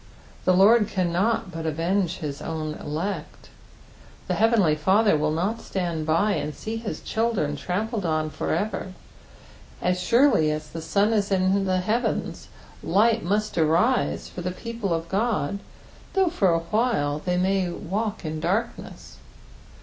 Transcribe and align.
The 0.45 0.55
Lord 0.55 0.87
cannot 0.87 1.51
but 1.51 1.67
avenge 1.67 2.17
his 2.17 2.41
own 2.41 2.73
elect. 2.83 3.49
The 4.27 4.33
heavenly 4.33 4.73
Father 4.73 5.15
will 5.15 5.29
not 5.29 5.61
stand 5.61 6.07
by 6.07 6.31
and 6.31 6.55
see 6.55 6.77
his 6.77 7.01
children 7.01 7.55
trampled 7.55 8.03
on 8.03 8.31
for 8.31 8.51
ever; 8.51 8.93
as 9.79 10.01
surely 10.01 10.49
as 10.49 10.69
the 10.71 10.81
sun 10.81 11.13
is 11.13 11.31
in 11.31 11.65
the 11.65 11.81
heavens, 11.81 12.47
light 12.81 13.21
must 13.23 13.59
arise 13.59 14.27
for 14.27 14.41
the 14.41 14.49
people 14.49 14.91
of 14.91 15.07
Qod, 15.07 15.59
though 16.13 16.29
for 16.29 16.49
awhile 16.49 17.19
they 17.23 17.37
may 17.37 17.69
walk 17.69 18.25
in 18.25 18.39
darkness. 18.39 19.17